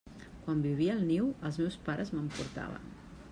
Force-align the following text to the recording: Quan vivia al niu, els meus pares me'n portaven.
Quan 0.45 0.63
vivia 0.67 0.95
al 0.95 1.03
niu, 1.09 1.27
els 1.51 1.61
meus 1.65 1.77
pares 1.91 2.11
me'n 2.17 2.33
portaven. 2.39 2.91